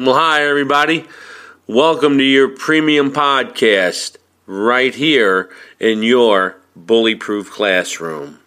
Well, 0.00 0.14
hi, 0.14 0.46
everybody. 0.46 1.08
Welcome 1.66 2.18
to 2.18 2.22
your 2.22 2.48
premium 2.48 3.10
podcast 3.10 4.16
right 4.46 4.94
here 4.94 5.50
in 5.80 6.04
your 6.04 6.56
bullyproof 6.78 7.50
classroom. 7.50 8.38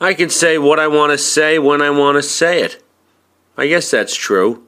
I 0.00 0.14
can 0.14 0.30
say 0.30 0.58
what 0.58 0.78
I 0.78 0.86
want 0.86 1.12
to 1.12 1.18
say 1.18 1.58
when 1.58 1.82
I 1.82 1.90
want 1.90 2.16
to 2.16 2.22
say 2.22 2.62
it. 2.62 2.82
I 3.56 3.66
guess 3.66 3.90
that's 3.90 4.14
true. 4.14 4.64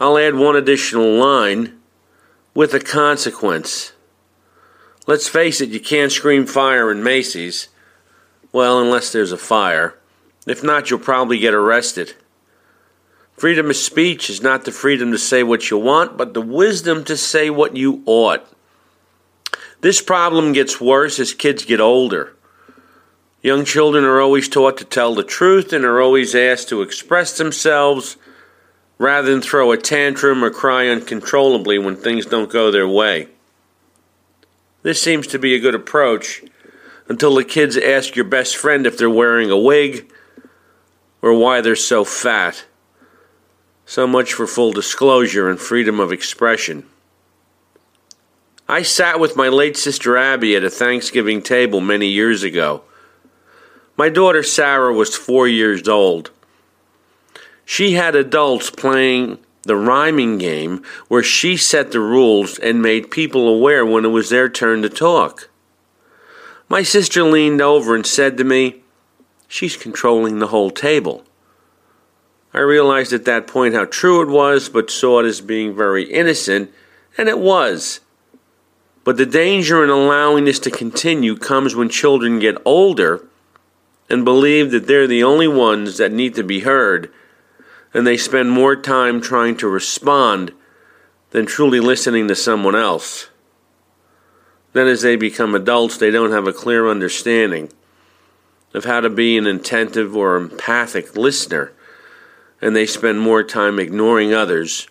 I'll 0.00 0.18
add 0.18 0.34
one 0.34 0.56
additional 0.56 1.12
line 1.14 1.78
with 2.52 2.74
a 2.74 2.80
consequence. 2.80 3.92
Let's 5.06 5.28
face 5.28 5.60
it, 5.60 5.68
you 5.68 5.78
can't 5.78 6.10
scream 6.10 6.46
fire 6.46 6.90
in 6.90 7.02
Macy's. 7.02 7.68
Well, 8.52 8.80
unless 8.80 9.12
there's 9.12 9.32
a 9.32 9.36
fire. 9.36 9.98
If 10.46 10.64
not, 10.64 10.90
you'll 10.90 10.98
probably 10.98 11.38
get 11.38 11.54
arrested. 11.54 12.14
Freedom 13.36 13.70
of 13.70 13.76
speech 13.76 14.30
is 14.30 14.42
not 14.42 14.64
the 14.64 14.72
freedom 14.72 15.12
to 15.12 15.18
say 15.18 15.42
what 15.42 15.70
you 15.70 15.78
want, 15.78 16.16
but 16.16 16.34
the 16.34 16.42
wisdom 16.42 17.04
to 17.04 17.16
say 17.16 17.50
what 17.50 17.76
you 17.76 18.02
ought. 18.06 18.46
This 19.80 20.00
problem 20.00 20.52
gets 20.52 20.80
worse 20.80 21.18
as 21.18 21.34
kids 21.34 21.64
get 21.64 21.80
older. 21.80 22.33
Young 23.44 23.66
children 23.66 24.04
are 24.04 24.22
always 24.22 24.48
taught 24.48 24.78
to 24.78 24.86
tell 24.86 25.14
the 25.14 25.22
truth 25.22 25.74
and 25.74 25.84
are 25.84 26.00
always 26.00 26.34
asked 26.34 26.70
to 26.70 26.80
express 26.80 27.36
themselves 27.36 28.16
rather 28.96 29.30
than 29.30 29.42
throw 29.42 29.70
a 29.70 29.76
tantrum 29.76 30.42
or 30.42 30.48
cry 30.48 30.88
uncontrollably 30.88 31.78
when 31.78 31.94
things 31.94 32.24
don't 32.24 32.50
go 32.50 32.70
their 32.70 32.88
way. 32.88 33.28
This 34.80 35.02
seems 35.02 35.26
to 35.26 35.38
be 35.38 35.54
a 35.54 35.60
good 35.60 35.74
approach 35.74 36.42
until 37.06 37.34
the 37.34 37.44
kids 37.44 37.76
ask 37.76 38.16
your 38.16 38.24
best 38.24 38.56
friend 38.56 38.86
if 38.86 38.96
they're 38.96 39.10
wearing 39.10 39.50
a 39.50 39.58
wig 39.58 40.10
or 41.20 41.34
why 41.34 41.60
they're 41.60 41.76
so 41.76 42.02
fat. 42.02 42.64
So 43.84 44.06
much 44.06 44.32
for 44.32 44.46
full 44.46 44.72
disclosure 44.72 45.50
and 45.50 45.60
freedom 45.60 46.00
of 46.00 46.12
expression. 46.12 46.86
I 48.66 48.80
sat 48.80 49.20
with 49.20 49.36
my 49.36 49.48
late 49.50 49.76
sister 49.76 50.16
Abby 50.16 50.56
at 50.56 50.64
a 50.64 50.70
Thanksgiving 50.70 51.42
table 51.42 51.82
many 51.82 52.06
years 52.06 52.42
ago. 52.42 52.84
My 53.96 54.08
daughter 54.08 54.42
Sarah 54.42 54.92
was 54.92 55.16
four 55.16 55.46
years 55.46 55.86
old. 55.86 56.30
She 57.64 57.92
had 57.92 58.16
adults 58.16 58.70
playing 58.70 59.38
the 59.62 59.76
rhyming 59.76 60.38
game 60.38 60.82
where 61.08 61.22
she 61.22 61.56
set 61.56 61.92
the 61.92 62.00
rules 62.00 62.58
and 62.58 62.82
made 62.82 63.10
people 63.10 63.48
aware 63.48 63.86
when 63.86 64.04
it 64.04 64.08
was 64.08 64.30
their 64.30 64.48
turn 64.48 64.82
to 64.82 64.88
talk. 64.88 65.48
My 66.68 66.82
sister 66.82 67.22
leaned 67.22 67.60
over 67.60 67.94
and 67.94 68.06
said 68.06 68.36
to 68.38 68.44
me, 68.44 68.82
She's 69.46 69.76
controlling 69.76 70.38
the 70.40 70.48
whole 70.48 70.70
table. 70.70 71.22
I 72.52 72.60
realized 72.60 73.12
at 73.12 73.24
that 73.26 73.46
point 73.46 73.74
how 73.74 73.84
true 73.84 74.22
it 74.22 74.28
was, 74.28 74.68
but 74.68 74.90
saw 74.90 75.20
it 75.20 75.26
as 75.26 75.40
being 75.40 75.76
very 75.76 76.04
innocent, 76.04 76.72
and 77.16 77.28
it 77.28 77.38
was. 77.38 78.00
But 79.04 79.16
the 79.16 79.26
danger 79.26 79.84
in 79.84 79.90
allowing 79.90 80.44
this 80.44 80.58
to 80.60 80.70
continue 80.70 81.36
comes 81.36 81.76
when 81.76 81.88
children 81.88 82.38
get 82.38 82.56
older 82.64 83.28
and 84.08 84.24
believe 84.24 84.70
that 84.70 84.86
they're 84.86 85.06
the 85.06 85.24
only 85.24 85.48
ones 85.48 85.96
that 85.98 86.12
need 86.12 86.34
to 86.34 86.42
be 86.42 86.60
heard, 86.60 87.10
and 87.92 88.06
they 88.06 88.16
spend 88.16 88.50
more 88.50 88.76
time 88.76 89.20
trying 89.20 89.56
to 89.56 89.68
respond 89.68 90.52
than 91.30 91.46
truly 91.46 91.80
listening 91.80 92.28
to 92.28 92.34
someone 92.34 92.74
else. 92.74 93.28
Then, 94.72 94.86
as 94.86 95.02
they 95.02 95.16
become 95.16 95.54
adults, 95.54 95.96
they 95.96 96.10
don't 96.10 96.32
have 96.32 96.46
a 96.46 96.52
clear 96.52 96.88
understanding 96.88 97.70
of 98.74 98.84
how 98.84 99.00
to 99.00 99.08
be 99.08 99.38
an 99.38 99.46
attentive 99.46 100.16
or 100.16 100.36
empathic 100.36 101.16
listener, 101.16 101.72
and 102.60 102.74
they 102.74 102.86
spend 102.86 103.20
more 103.20 103.44
time 103.44 103.78
ignoring 103.78 104.34
others 104.34 104.88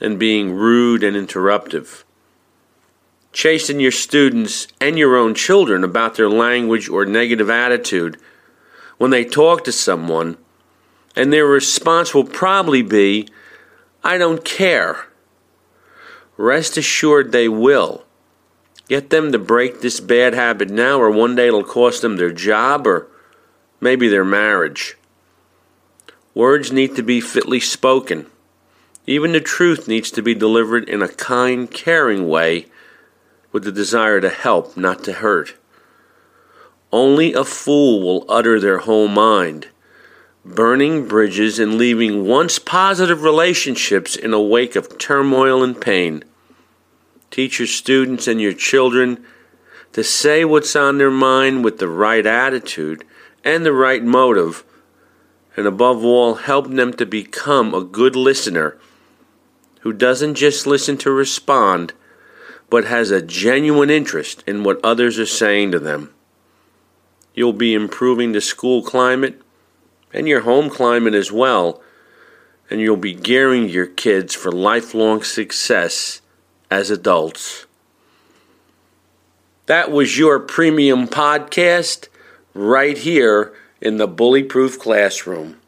and 0.00 0.18
being 0.18 0.52
rude 0.52 1.02
and 1.02 1.16
interruptive. 1.16 2.04
Chasing 3.32 3.80
your 3.80 3.92
students 3.92 4.68
and 4.80 4.96
your 4.96 5.16
own 5.16 5.34
children 5.34 5.84
about 5.84 6.14
their 6.14 6.30
language 6.30 6.88
or 6.88 7.04
negative 7.04 7.50
attitude 7.50 8.16
when 8.98 9.10
they 9.10 9.24
talk 9.24 9.64
to 9.64 9.72
someone, 9.72 10.36
and 11.16 11.32
their 11.32 11.46
response 11.46 12.14
will 12.14 12.24
probably 12.24 12.82
be, 12.82 13.28
I 14.04 14.18
don't 14.18 14.44
care. 14.44 15.06
Rest 16.36 16.76
assured 16.76 17.32
they 17.32 17.48
will. 17.48 18.04
Get 18.88 19.10
them 19.10 19.32
to 19.32 19.38
break 19.38 19.80
this 19.80 20.00
bad 20.00 20.34
habit 20.34 20.70
now, 20.70 21.00
or 21.00 21.10
one 21.10 21.34
day 21.34 21.48
it'll 21.48 21.64
cost 21.64 22.02
them 22.02 22.16
their 22.16 22.32
job 22.32 22.86
or 22.86 23.08
maybe 23.80 24.08
their 24.08 24.24
marriage. 24.24 24.96
Words 26.34 26.72
need 26.72 26.94
to 26.96 27.02
be 27.02 27.20
fitly 27.20 27.60
spoken. 27.60 28.26
Even 29.06 29.32
the 29.32 29.40
truth 29.40 29.88
needs 29.88 30.10
to 30.12 30.22
be 30.22 30.34
delivered 30.34 30.88
in 30.88 31.02
a 31.02 31.08
kind, 31.08 31.70
caring 31.70 32.28
way 32.28 32.66
with 33.52 33.64
the 33.64 33.72
desire 33.72 34.20
to 34.20 34.28
help, 34.28 34.76
not 34.76 35.02
to 35.04 35.14
hurt. 35.14 35.54
Only 36.92 37.34
a 37.34 37.44
fool 37.44 38.00
will 38.00 38.24
utter 38.30 38.58
their 38.58 38.78
whole 38.78 39.08
mind, 39.08 39.68
burning 40.42 41.06
bridges 41.06 41.58
and 41.58 41.76
leaving 41.76 42.26
once 42.26 42.58
positive 42.58 43.22
relationships 43.22 44.16
in 44.16 44.32
a 44.32 44.40
wake 44.40 44.74
of 44.74 44.96
turmoil 44.96 45.62
and 45.62 45.78
pain. 45.78 46.24
Teach 47.30 47.58
your 47.58 47.68
students 47.68 48.26
and 48.26 48.40
your 48.40 48.54
children 48.54 49.22
to 49.92 50.02
say 50.02 50.46
what's 50.46 50.74
on 50.74 50.96
their 50.96 51.10
mind 51.10 51.62
with 51.62 51.78
the 51.78 51.88
right 51.88 52.24
attitude 52.24 53.04
and 53.44 53.66
the 53.66 53.72
right 53.72 54.02
motive, 54.02 54.64
and 55.58 55.66
above 55.66 56.02
all, 56.02 56.36
help 56.36 56.70
them 56.70 56.94
to 56.94 57.04
become 57.04 57.74
a 57.74 57.84
good 57.84 58.16
listener 58.16 58.78
who 59.80 59.92
doesn't 59.92 60.36
just 60.36 60.66
listen 60.66 60.96
to 60.96 61.10
respond, 61.10 61.92
but 62.70 62.86
has 62.86 63.10
a 63.10 63.20
genuine 63.20 63.90
interest 63.90 64.42
in 64.46 64.64
what 64.64 64.80
others 64.82 65.18
are 65.18 65.26
saying 65.26 65.70
to 65.70 65.78
them 65.78 66.14
you'll 67.38 67.52
be 67.52 67.72
improving 67.72 68.32
the 68.32 68.40
school 68.40 68.82
climate 68.82 69.40
and 70.12 70.26
your 70.26 70.40
home 70.40 70.68
climate 70.68 71.14
as 71.14 71.30
well, 71.30 71.80
and 72.68 72.80
you'll 72.80 72.96
be 72.96 73.14
gearing 73.14 73.68
your 73.68 73.86
kids 73.86 74.34
for 74.34 74.50
lifelong 74.50 75.22
success 75.22 76.20
as 76.68 76.90
adults. 76.90 77.64
That 79.66 79.92
was 79.92 80.18
your 80.18 80.40
premium 80.40 81.06
podcast 81.06 82.08
right 82.54 82.98
here 82.98 83.54
in 83.80 83.98
the 83.98 84.08
Bullyproof 84.08 84.76
Classroom. 84.80 85.60